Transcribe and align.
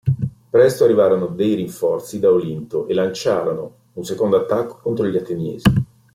Presto 0.49 0.83
arrivarono 0.83 1.27
dei 1.27 1.53
rinforzi 1.53 2.17
da 2.17 2.31
Olinto, 2.31 2.87
e 2.87 2.95
lanciarono 2.95 3.73
un 3.93 4.03
secondo 4.03 4.35
attacco 4.35 4.79
contro 4.81 5.05
gli 5.05 5.15
ateniesi. 5.15 5.71